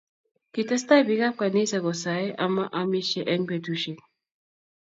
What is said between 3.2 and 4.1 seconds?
eng betusiek